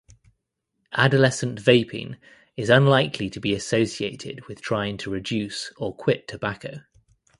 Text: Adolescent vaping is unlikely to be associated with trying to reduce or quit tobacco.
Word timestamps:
Adolescent 0.93 1.61
vaping 1.61 2.17
is 2.57 2.71
unlikely 2.71 3.29
to 3.29 3.39
be 3.39 3.53
associated 3.53 4.43
with 4.47 4.59
trying 4.59 4.97
to 4.97 5.11
reduce 5.11 5.71
or 5.77 5.93
quit 5.95 6.27
tobacco. 6.27 6.79